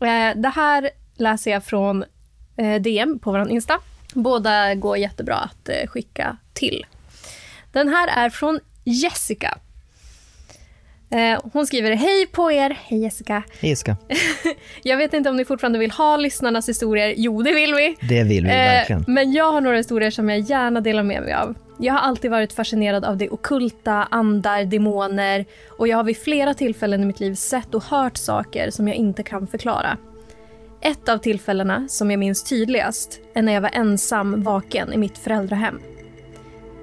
Eh, 0.01 0.41
det 0.41 0.49
här 0.49 0.91
läser 1.17 1.51
jag 1.51 1.65
från 1.65 2.05
eh, 2.57 2.83
DM 2.83 3.19
på 3.19 3.31
våran 3.31 3.51
Insta. 3.51 3.79
Båda 4.15 4.75
går 4.75 4.97
jättebra 4.97 5.35
att 5.35 5.69
eh, 5.69 5.87
skicka 5.87 6.37
till. 6.53 6.87
Den 7.73 7.89
här 7.89 8.09
är 8.25 8.31
från 8.31 8.61
Jessica. 8.85 9.59
Hon 11.53 11.67
skriver, 11.67 11.95
hej 11.95 12.27
på 12.27 12.53
er, 12.53 12.77
hej 12.85 12.99
Jessica. 13.01 13.43
Hej 13.61 13.71
Jessica. 13.71 13.97
Jag 14.83 14.97
vet 14.97 15.15
inte 15.15 15.31
om 15.31 15.37
ni 15.37 15.45
fortfarande 15.45 15.79
vill 15.79 15.91
ha 15.91 16.17
lyssnarnas 16.17 16.69
historier. 16.69 17.15
Jo, 17.17 17.43
det 17.43 17.53
vill 17.53 17.75
vi. 17.75 17.97
Det 18.01 18.23
vill 18.23 18.45
vi 18.45 18.51
verkligen. 18.51 19.05
Men 19.09 19.33
jag 19.33 19.53
har 19.53 19.61
några 19.61 19.77
historier 19.77 20.11
som 20.11 20.29
jag 20.29 20.39
gärna 20.39 20.81
delar 20.81 21.03
med 21.03 21.23
mig 21.23 21.33
av. 21.33 21.55
Jag 21.83 21.95
har 21.95 22.01
alltid 22.01 22.31
varit 22.31 22.53
fascinerad 22.53 23.05
av 23.05 23.17
det 23.17 23.31
okulta, 23.31 23.93
andar, 24.11 24.65
demoner 24.65 25.45
och 25.69 25.89
jag 25.89 25.97
har 25.97 26.05
vid 26.05 26.17
flera 26.17 26.55
tillfällen 26.55 27.03
i 27.03 27.07
mitt 27.07 27.21
liv 27.21 27.35
sett 27.35 27.75
och 27.75 27.85
hört 27.85 28.17
saker 28.17 28.71
som 28.71 28.89
jag 28.89 28.97
inte 28.97 29.23
kan 29.23 29.47
förklara. 29.47 29.97
Ett 30.81 31.09
av 31.09 31.19
tillfällena, 31.19 31.89
som 31.89 32.11
jag 32.11 32.19
minns 32.19 32.45
tydligast, 32.45 33.21
är 33.35 33.43
när 33.43 33.53
jag 33.53 33.61
var 33.61 33.71
ensam 33.73 34.43
vaken 34.43 34.93
i 34.93 34.97
mitt 34.97 35.19
föräldrahem. 35.19 35.81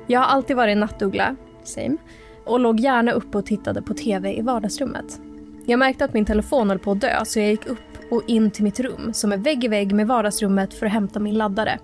Jag 0.07 0.19
har 0.19 0.27
alltid 0.27 0.55
varit 0.55 0.71
en 0.71 0.79
nattuggla, 0.79 1.35
same, 1.63 1.97
och 2.45 2.59
låg 2.59 2.79
gärna 2.79 3.11
uppe 3.11 3.37
och 3.37 3.45
tittade 3.45 3.81
på 3.81 3.93
TV 3.93 4.37
i 4.37 4.41
vardagsrummet. 4.41 5.19
Jag 5.65 5.79
märkte 5.79 6.05
att 6.05 6.13
min 6.13 6.25
telefon 6.25 6.69
höll 6.69 6.79
på 6.79 6.91
att 6.91 7.01
dö 7.01 7.25
så 7.25 7.39
jag 7.39 7.49
gick 7.49 7.67
upp 7.67 8.11
och 8.11 8.23
in 8.27 8.51
till 8.51 8.63
mitt 8.63 8.79
rum 8.79 9.13
som 9.13 9.31
är 9.31 9.37
vägg 9.37 9.63
i 9.63 9.67
vägg 9.67 9.93
med 9.93 10.07
vardagsrummet 10.07 10.73
för 10.73 10.85
att 10.85 10.91
hämta 10.91 11.19
min 11.19 11.35
laddare. 11.35 11.79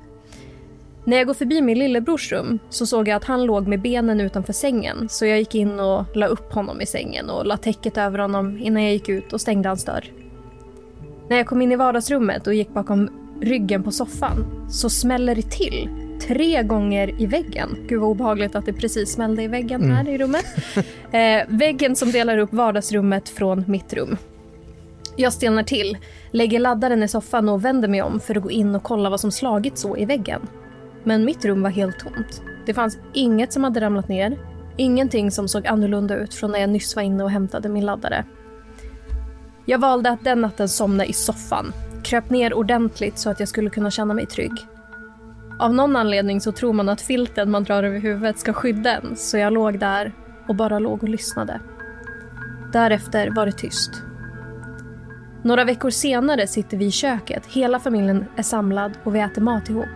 När 1.05 1.17
jag 1.17 1.27
går 1.27 1.33
förbi 1.33 1.61
min 1.61 1.79
lillebrors 1.79 2.31
rum 2.31 2.59
så 2.69 2.85
såg 2.85 3.07
jag 3.07 3.15
att 3.15 3.23
han 3.23 3.43
låg 3.43 3.67
med 3.67 3.81
benen 3.81 4.21
utanför 4.21 4.53
sängen 4.53 5.09
så 5.09 5.25
jag 5.25 5.39
gick 5.39 5.55
in 5.55 5.79
och 5.79 6.05
la 6.15 6.25
upp 6.25 6.53
honom 6.53 6.81
i 6.81 6.85
sängen 6.85 7.29
och 7.29 7.45
la 7.45 7.57
täcket 7.57 7.97
över 7.97 8.19
honom 8.19 8.57
innan 8.57 8.83
jag 8.83 8.93
gick 8.93 9.09
ut 9.09 9.33
och 9.33 9.41
stängde 9.41 9.69
hans 9.69 9.85
dörr. 9.85 10.11
När 11.29 11.37
jag 11.37 11.47
kom 11.47 11.61
in 11.61 11.71
i 11.71 11.75
vardagsrummet 11.75 12.47
och 12.47 12.53
gick 12.53 12.69
bakom 12.69 13.09
ryggen 13.41 13.83
på 13.83 13.91
soffan 13.91 14.67
så 14.71 14.89
smäller 14.89 15.35
det 15.35 15.51
till 15.51 15.89
tre 16.27 16.63
gånger 16.63 17.21
i 17.21 17.25
väggen. 17.25 17.77
Gud 17.87 18.01
vad 18.01 18.09
obehagligt 18.09 18.55
att 18.55 18.65
det 18.65 18.73
precis 18.73 19.13
smällde 19.13 19.43
i 19.43 19.47
väggen 19.47 19.91
här 19.91 20.09
i 20.09 20.17
rummet. 20.17 20.45
Eh, 21.11 21.43
väggen 21.47 21.95
som 21.95 22.11
delar 22.11 22.37
upp 22.37 22.53
vardagsrummet 22.53 23.29
från 23.29 23.63
mitt 23.67 23.93
rum. 23.93 24.17
Jag 25.15 25.33
stelnar 25.33 25.63
till, 25.63 25.97
lägger 26.31 26.59
laddaren 26.59 27.03
i 27.03 27.07
soffan 27.07 27.49
och 27.49 27.65
vänder 27.65 27.87
mig 27.87 28.01
om 28.01 28.19
för 28.19 28.37
att 28.37 28.43
gå 28.43 28.51
in 28.51 28.75
och 28.75 28.83
kolla 28.83 29.09
vad 29.09 29.19
som 29.19 29.31
slagit 29.31 29.77
så 29.77 29.97
i 29.97 30.05
väggen. 30.05 30.41
Men 31.03 31.25
mitt 31.25 31.45
rum 31.45 31.61
var 31.61 31.69
helt 31.69 31.99
tomt. 31.99 32.41
Det 32.65 32.73
fanns 32.73 32.97
inget 33.13 33.53
som 33.53 33.63
hade 33.63 33.81
ramlat 33.81 34.07
ner. 34.07 34.37
Ingenting 34.77 35.31
som 35.31 35.47
såg 35.47 35.67
annorlunda 35.67 36.15
ut 36.15 36.33
från 36.33 36.51
när 36.51 36.59
jag 36.59 36.69
nyss 36.69 36.95
var 36.95 37.03
inne 37.03 37.23
och 37.23 37.31
hämtade 37.31 37.69
min 37.69 37.85
laddare. 37.85 38.25
Jag 39.65 39.79
valde 39.79 40.09
att 40.09 40.23
den 40.23 40.41
natten 40.41 40.69
somna 40.69 41.05
i 41.05 41.13
soffan. 41.13 41.73
Kröp 42.03 42.29
ner 42.29 42.53
ordentligt 42.53 43.17
så 43.17 43.29
att 43.29 43.39
jag 43.39 43.49
skulle 43.49 43.69
kunna 43.69 43.91
känna 43.91 44.13
mig 44.13 44.25
trygg. 44.25 44.51
Av 45.59 45.73
någon 45.73 45.95
anledning 45.95 46.41
så 46.41 46.51
tror 46.51 46.73
man 46.73 46.89
att 46.89 47.01
filten 47.01 47.51
man 47.51 47.63
drar 47.63 47.83
över 47.83 47.99
huvudet 47.99 48.39
ska 48.39 48.53
skydda 48.53 48.97
en, 48.97 49.15
så 49.15 49.37
jag 49.37 49.53
låg 49.53 49.79
där 49.79 50.13
och 50.47 50.55
bara 50.55 50.79
låg 50.79 51.03
och 51.03 51.09
lyssnade. 51.09 51.59
Därefter 52.73 53.29
var 53.35 53.45
det 53.45 53.51
tyst. 53.51 53.91
Några 55.43 55.63
veckor 55.65 55.89
senare 55.89 56.47
sitter 56.47 56.77
vi 56.77 56.85
i 56.85 56.91
köket, 56.91 57.45
hela 57.45 57.79
familjen 57.79 58.25
är 58.35 58.43
samlad 58.43 58.91
och 59.03 59.15
vi 59.15 59.19
äter 59.19 59.41
mat 59.41 59.69
ihop. 59.69 59.89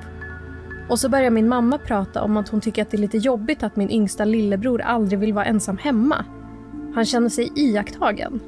Och 0.90 1.00
så 1.00 1.10
börjar 1.10 1.30
min 1.30 1.48
mamma 1.48 1.78
prata 1.78 2.24
om 2.24 2.38
att 2.38 2.50
hon 2.50 2.62
tycker 2.62 2.82
att 2.82 2.92
det 2.92 2.98
är 2.98 3.02
lite 3.02 3.18
jobbigt 3.18 3.64
att 3.64 3.76
min 3.76 3.92
yngsta 3.92 4.26
lillebror 4.26 4.82
aldrig 4.82 5.20
vill 5.20 5.34
vara 5.34 5.46
ensam 5.46 5.78
hemma. 5.78 6.26
Han 6.96 7.06
känner 7.06 7.30
sig 7.30 7.52
iakttagen. 7.56 8.40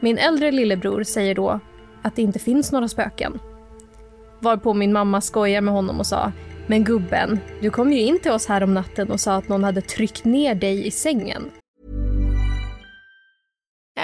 Min 0.00 0.18
äldre 0.18 0.50
lillebror 0.50 1.02
säger 1.02 1.34
då 1.34 1.60
att 2.02 2.16
det 2.16 2.22
inte 2.22 2.38
finns 2.38 2.72
några 2.72 2.88
spöken. 2.88 3.38
Varpå 4.40 4.74
min 4.74 4.92
mamma 4.92 5.20
skojar 5.20 5.60
med 5.60 5.74
honom 5.74 5.98
och 5.98 6.06
sa 6.06 6.32
“Men 6.66 6.84
gubben, 6.84 7.40
du 7.60 7.70
kom 7.70 7.92
ju 7.92 8.00
in 8.00 8.18
till 8.18 8.32
oss 8.32 8.46
här 8.46 8.62
om 8.62 8.74
natten 8.74 9.10
och 9.10 9.20
sa 9.20 9.32
att 9.32 9.48
någon 9.48 9.64
hade 9.64 9.80
tryckt 9.80 10.24
ner 10.24 10.54
dig 10.54 10.86
i 10.86 10.90
sängen.” 10.90 11.50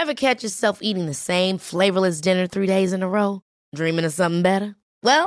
Ever 0.03 0.15
catch 0.15 0.45
yourself 0.45 0.79
eating 0.81 1.07
the 1.07 1.15
same 1.15 1.59
flavorless 1.59 2.21
dinner 2.21 2.47
three 2.47 2.67
days 2.67 2.93
in 2.93 3.03
a 3.03 3.07
row? 3.07 3.41
Dreaming 3.77 4.07
of 4.07 4.13
something 4.13 4.43
better? 4.43 4.75
Well, 5.03 5.27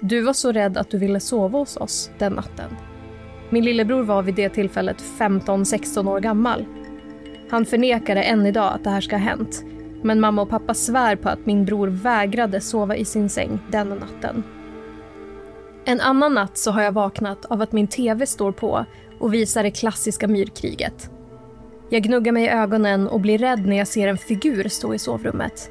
Du 0.00 0.20
var 0.20 0.32
så 0.32 0.52
rädd 0.52 0.78
att 0.78 0.90
du 0.90 0.98
ville 0.98 1.20
sova 1.20 1.58
hos 1.58 1.76
oss 1.76 2.10
den 2.18 2.32
natten. 2.32 2.76
Min 3.50 3.64
lillebror 3.64 4.02
var 4.02 4.22
vid 4.22 4.34
det 4.34 4.48
tillfället 4.48 5.04
15-16 5.18 6.10
år 6.10 6.20
gammal. 6.20 6.64
Han 7.50 7.66
förnekade 7.66 8.22
än 8.22 8.46
idag 8.46 8.72
att 8.74 8.84
det 8.84 8.90
här 8.90 9.00
ska 9.00 9.16
ha 9.16 9.24
hänt. 9.24 9.64
Men 10.02 10.20
mamma 10.20 10.42
och 10.42 10.50
pappa 10.50 10.74
svär 10.74 11.16
på 11.16 11.28
att 11.28 11.46
min 11.46 11.64
bror 11.64 11.88
vägrade 11.88 12.60
sova 12.60 12.96
i 12.96 13.04
sin 13.04 13.28
säng 13.28 13.58
den 13.70 13.88
natten. 13.88 14.42
En 15.84 16.00
annan 16.00 16.34
natt 16.34 16.58
så 16.58 16.70
har 16.70 16.82
jag 16.82 16.92
vaknat 16.92 17.44
av 17.44 17.62
att 17.62 17.72
min 17.72 17.88
TV 17.88 18.26
står 18.26 18.52
på 18.52 18.86
och 19.18 19.34
visar 19.34 19.62
det 19.62 19.70
klassiska 19.70 20.28
myrkriget. 20.28 21.10
Jag 21.90 22.02
gnuggar 22.02 22.32
mig 22.32 22.44
i 22.44 22.48
ögonen 22.48 23.08
och 23.08 23.20
blir 23.20 23.38
rädd 23.38 23.66
när 23.66 23.76
jag 23.76 23.88
ser 23.88 24.08
en 24.08 24.18
figur 24.18 24.68
stå 24.68 24.94
i 24.94 24.98
sovrummet. 24.98 25.70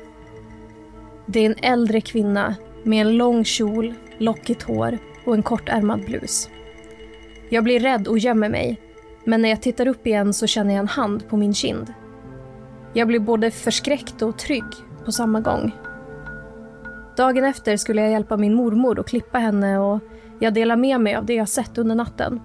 Det 1.26 1.40
är 1.40 1.46
en 1.46 1.56
äldre 1.62 2.02
kvinna 2.02 2.56
med 2.90 3.08
en 3.08 3.18
lång 3.18 3.44
kjol, 3.44 3.94
lockigt 4.18 4.64
hår 4.64 4.98
och 5.26 5.34
en 5.34 5.44
kortärmad 5.44 6.06
blus. 6.06 6.50
Jag 7.50 7.64
blir 7.64 7.80
rädd 7.80 8.08
och 8.08 8.20
gömmer 8.20 8.50
mig, 8.50 8.80
men 9.24 9.42
när 9.42 9.50
jag 9.50 9.62
tittar 9.62 9.88
upp 9.88 10.08
igen 10.08 10.34
så 10.34 10.48
känner 10.48 10.74
jag 10.74 10.80
en 10.80 10.88
hand 10.88 11.28
på 11.28 11.38
min 11.38 11.54
kind. 11.54 11.94
Jag 12.94 13.08
blir 13.08 13.20
både 13.20 13.52
förskräckt 13.52 14.22
och 14.22 14.38
trygg 14.38 14.64
på 15.06 15.12
samma 15.12 15.40
gång. 15.40 15.72
Dagen 17.18 17.46
efter 17.46 17.78
skulle 17.78 18.02
jag 18.02 18.12
hjälpa 18.12 18.38
min 18.38 18.54
mormor 18.54 19.00
och 19.00 19.08
klippa 19.08 19.40
henne 19.40 19.80
och 19.80 20.00
jag 20.40 20.54
delar 20.54 20.76
med 20.76 21.02
mig 21.02 21.16
av 21.16 21.26
det 21.26 21.34
jag 21.34 21.50
sett 21.50 21.78
under 21.78 21.96
natten. 21.96 22.42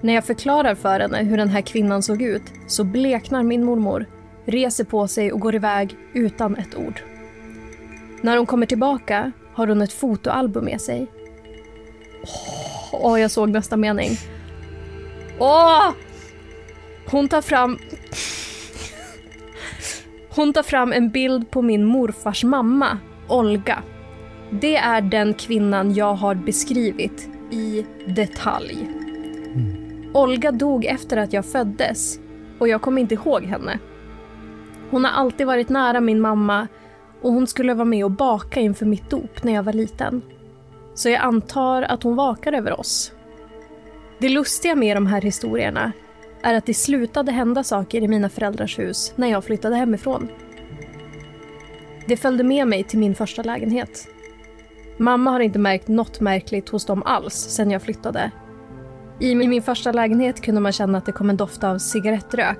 När 0.00 0.14
jag 0.14 0.24
förklarar 0.24 0.74
för 0.74 1.00
henne 1.00 1.18
hur 1.18 1.36
den 1.36 1.48
här 1.48 1.60
kvinnan 1.60 2.02
såg 2.02 2.22
ut 2.22 2.52
så 2.66 2.84
bleknar 2.84 3.42
min 3.42 3.64
mormor, 3.64 4.06
reser 4.44 4.84
på 4.84 5.08
sig 5.08 5.32
och 5.32 5.40
går 5.40 5.54
iväg 5.54 5.96
utan 6.12 6.56
ett 6.56 6.76
ord. 6.76 7.02
När 8.22 8.36
hon 8.36 8.46
kommer 8.46 8.66
tillbaka 8.66 9.32
har 9.54 9.66
hon 9.66 9.82
ett 9.82 9.92
fotoalbum 9.92 10.64
med 10.64 10.80
sig. 10.80 11.06
Åh, 12.92 13.20
jag 13.20 13.30
såg 13.30 13.48
nästa 13.48 13.76
mening. 13.76 14.10
Åh! 15.38 15.90
Hon 17.10 17.28
tar 17.28 17.42
fram... 17.42 17.78
Hon 20.30 20.52
tar 20.52 20.62
fram 20.62 20.92
en 20.92 21.10
bild 21.10 21.50
på 21.50 21.62
min 21.62 21.84
morfars 21.84 22.44
mamma, 22.44 22.98
Olga. 23.28 23.82
Det 24.50 24.76
är 24.76 25.00
den 25.00 25.34
kvinnan 25.34 25.94
jag 25.94 26.14
har 26.14 26.34
beskrivit 26.34 27.28
i 27.50 27.86
detalj. 28.06 28.88
Olga 30.14 30.52
dog 30.52 30.84
efter 30.84 31.16
att 31.16 31.32
jag 31.32 31.46
föddes 31.46 32.18
och 32.58 32.68
jag 32.68 32.82
kommer 32.82 33.00
inte 33.00 33.14
ihåg 33.14 33.42
henne. 33.42 33.78
Hon 34.90 35.04
har 35.04 35.12
alltid 35.12 35.46
varit 35.46 35.68
nära 35.68 36.00
min 36.00 36.20
mamma 36.20 36.68
och 37.22 37.32
hon 37.32 37.46
skulle 37.46 37.74
vara 37.74 37.84
med 37.84 38.04
och 38.04 38.10
baka 38.10 38.60
inför 38.60 38.86
mitt 38.86 39.10
dop 39.10 39.42
när 39.42 39.52
jag 39.54 39.62
var 39.62 39.72
liten. 39.72 40.22
Så 40.94 41.08
jag 41.08 41.20
antar 41.20 41.82
att 41.82 42.02
hon 42.02 42.16
vakar 42.16 42.52
över 42.52 42.80
oss. 42.80 43.12
Det 44.18 44.28
lustiga 44.28 44.74
med 44.74 44.96
de 44.96 45.06
här 45.06 45.20
historierna 45.20 45.92
är 46.42 46.54
att 46.54 46.66
det 46.66 46.74
slutade 46.74 47.32
hända 47.32 47.64
saker 47.64 48.02
i 48.02 48.08
mina 48.08 48.28
föräldrars 48.28 48.78
hus 48.78 49.12
när 49.16 49.28
jag 49.28 49.44
flyttade 49.44 49.76
hemifrån. 49.76 50.28
Det 52.06 52.16
följde 52.16 52.44
med 52.44 52.68
mig 52.68 52.84
till 52.84 52.98
min 52.98 53.14
första 53.14 53.42
lägenhet. 53.42 54.08
Mamma 54.96 55.30
har 55.30 55.40
inte 55.40 55.58
märkt 55.58 55.88
något 55.88 56.20
märkligt 56.20 56.68
hos 56.68 56.84
dem 56.86 57.02
alls 57.02 57.34
sedan 57.34 57.70
jag 57.70 57.82
flyttade. 57.82 58.30
I 59.20 59.34
min 59.34 59.62
första 59.62 59.92
lägenhet 59.92 60.40
kunde 60.40 60.60
man 60.60 60.72
känna 60.72 60.98
att 60.98 61.06
det 61.06 61.12
kom 61.12 61.30
en 61.30 61.36
doft 61.36 61.64
av 61.64 61.78
cigarettrök. 61.78 62.58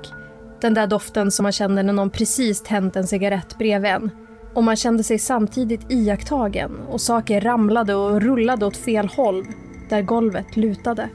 Den 0.60 0.74
där 0.74 0.86
doften 0.86 1.30
som 1.30 1.42
man 1.42 1.52
känner 1.52 1.82
när 1.82 1.92
någon 1.92 2.10
precis 2.10 2.62
tänt 2.62 2.96
en 2.96 3.06
cigarett 3.06 3.58
bredvid 3.58 3.90
en. 3.90 4.10
Och 4.54 4.64
man 4.64 4.76
kände 4.76 5.04
sig 5.04 5.18
samtidigt 5.18 5.92
iakttagen 5.92 6.78
och 6.88 7.00
saker 7.00 7.40
ramlade 7.40 7.94
och 7.94 8.20
rullade 8.20 8.66
åt 8.66 8.76
fel 8.76 9.08
håll 9.08 9.46
där 9.88 10.02
golvet 10.02 10.56
lutade. 10.56 11.08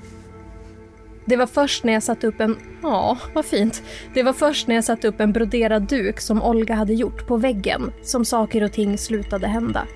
Det 1.26 1.36
var 1.36 1.46
först 1.46 1.84
när 1.84 1.94
jag 1.94 2.04
satte 2.04 2.28
upp 2.28 2.40
en... 2.40 2.58
Ja, 2.82 3.18
vad 3.34 3.46
fint. 3.46 3.84
Det 4.14 4.24
var 4.24 4.34
först 4.34 4.68
när 4.68 4.76
jag 4.76 4.84
satte 4.84 5.08
upp 5.08 5.20
en 5.20 5.34
broderad 5.34 5.88
duk 5.88 6.20
som 6.20 6.44
Olga 6.44 6.76
hade 6.76 6.94
gjort 6.94 7.28
på 7.28 7.38
väggen 7.38 7.92
som 8.02 8.26
saker 8.26 8.64
och 8.64 8.72
ting 8.72 8.98
slutade 8.98 9.48
hända. 9.48 9.88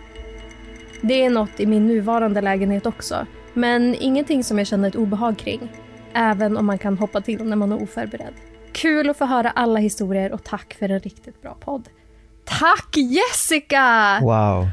Det 1.02 1.26
är 1.26 1.30
något 1.30 1.60
i 1.60 1.65
min 1.65 1.88
nuvarande 1.88 2.41
lägenhet 2.41 2.86
också, 2.86 3.28
men 3.54 3.95
ingenting 4.00 4.43
som 4.43 4.58
jag 4.58 4.67
känner 4.67 4.88
ett 4.88 4.95
obehag 4.95 5.38
kring. 5.38 5.71
Även 6.13 6.58
om 6.58 6.65
man 6.65 6.78
kan 6.78 6.97
hoppa 6.97 7.21
till 7.21 7.43
när 7.43 7.56
man 7.56 7.71
är 7.71 7.84
oförberedd. 7.84 8.34
Kul 8.71 9.10
att 9.10 9.17
få 9.17 9.26
höra 9.26 9.50
alla 9.50 9.80
historier 9.80 10.34
och 10.34 10.43
tack 10.43 10.73
för 10.73 10.89
en 10.89 11.00
riktigt 11.00 11.41
bra 11.41 11.58
podd. 11.60 11.89
Tack 12.47 12.97
Jessica! 12.97 14.19
Wow. 14.21 14.67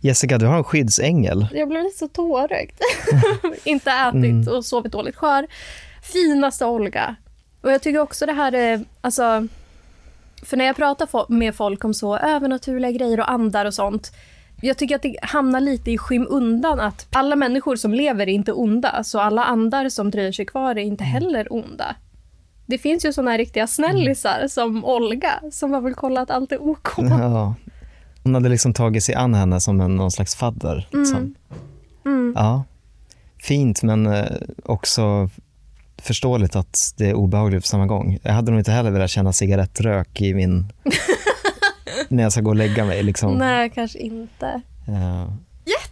Jessica, 0.00 0.38
du 0.38 0.46
har 0.46 0.56
en 0.56 0.64
skyddsängel. 0.64 1.46
Jag 1.52 1.68
blev 1.68 1.82
lite 1.82 1.98
så 1.98 2.08
tårögd. 2.08 2.74
Inte 3.64 3.90
ätit 3.90 4.48
och 4.48 4.64
sovit 4.64 4.92
dåligt. 4.92 5.16
Skör. 5.16 5.46
Finaste 6.02 6.66
Olga. 6.66 7.16
Och 7.60 7.72
jag 7.72 7.82
tycker 7.82 7.98
också 7.98 8.26
det 8.26 8.32
här 8.32 8.52
är, 8.54 8.84
alltså, 9.00 9.46
för 10.42 10.56
när 10.56 10.64
jag 10.64 10.76
pratar 10.76 11.32
med 11.32 11.54
folk 11.54 11.84
om 11.84 11.94
så 11.94 12.16
övernaturliga 12.18 12.90
grejer 12.90 13.20
och 13.20 13.30
andar 13.30 13.64
och 13.64 13.74
sånt, 13.74 14.12
jag 14.62 14.78
tycker 14.78 14.96
att 14.96 15.02
det 15.02 15.16
hamnar 15.22 15.60
lite 15.60 15.90
i 15.90 15.98
skymundan 15.98 16.80
att 16.80 17.06
alla 17.12 17.36
människor 17.36 17.76
som 17.76 17.94
lever 17.94 18.28
är 18.28 18.32
inte 18.32 18.52
onda, 18.52 19.04
så 19.04 19.20
alla 19.20 19.44
andar 19.44 19.88
som 19.88 20.10
dröjer 20.10 20.32
sig 20.32 20.46
kvar 20.46 20.70
är 20.70 20.82
inte 20.82 21.04
heller 21.04 21.52
onda. 21.52 21.96
Det 22.72 22.78
finns 22.78 23.04
ju 23.04 23.12
såna 23.12 23.30
här 23.30 23.38
riktiga 23.38 23.66
snällisar 23.66 24.48
som 24.48 24.84
Olga, 24.84 25.40
som 25.50 25.72
har 25.72 25.80
väl 25.80 25.94
kollat 25.94 26.22
att 26.22 26.36
allt 26.36 26.52
är 26.52 26.62
OK. 26.62 26.88
Ja. 26.98 27.54
Hon 28.22 28.34
hade 28.34 28.48
liksom 28.48 28.74
tagit 28.74 29.04
sig 29.04 29.14
an 29.14 29.34
henne 29.34 29.60
som 29.60 29.80
en, 29.80 29.96
någon 29.96 30.10
slags 30.10 30.34
fadder. 30.34 30.88
Liksom. 30.92 31.34
Mm. 32.04 32.32
Ja. 32.36 32.64
Fint, 33.38 33.82
men 33.82 34.06
eh, 34.06 34.24
också 34.64 35.30
förståeligt 35.96 36.56
att 36.56 36.94
det 36.96 37.10
är 37.10 37.14
obehagligt 37.14 37.62
på 37.62 37.66
samma 37.66 37.86
gång. 37.86 38.18
Jag 38.22 38.32
hade 38.32 38.50
nog 38.50 38.60
inte 38.60 38.72
heller 38.72 38.90
velat 38.90 39.10
känna 39.10 39.32
cigarettrök 39.32 40.20
i 40.20 40.34
min... 40.34 40.72
när 42.08 42.22
jag 42.22 42.32
ska 42.32 42.40
gå 42.40 42.50
och 42.50 42.56
lägga 42.56 42.84
mig. 42.84 43.02
Liksom. 43.02 43.34
Nej, 43.34 43.70
kanske 43.70 43.98
inte. 43.98 44.60
Ja. 44.86 45.36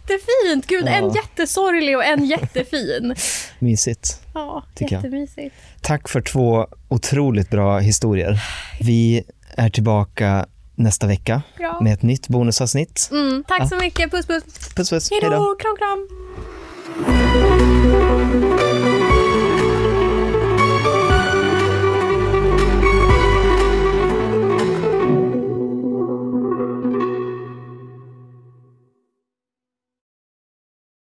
Jättefint! 0.07 0.67
Gud, 0.67 0.83
Ja. 0.85 0.91
en 0.91 1.13
jättesorglig 1.13 1.97
och 1.97 2.05
en 2.05 2.25
jättefin. 2.35 3.15
Mysigt. 3.59 4.21
Ja, 4.33 4.63
Tycker 4.75 4.95
jag. 4.95 5.03
jättemysigt. 5.03 5.55
Tack 5.81 6.09
för 6.09 6.21
två 6.21 6.67
otroligt 6.87 7.49
bra 7.49 7.79
historier. 7.79 8.41
Vi 8.81 9.23
är 9.57 9.69
tillbaka 9.69 10.45
nästa 10.75 11.07
vecka 11.07 11.41
Ja. 11.59 11.79
med 11.81 11.93
ett 11.93 12.01
nytt 12.01 12.27
bonusavsnitt. 12.27 13.09
Mm, 13.11 13.43
tack 13.47 13.69
så 13.69 13.75
mycket. 13.75 14.11
Puss, 14.11 14.25
puss. 14.25 14.43
Puss 14.75 14.89
puss, 14.89 15.11
Hej 15.11 15.19
då. 15.21 15.55
Kram, 15.59 15.77
kram. 15.77 16.07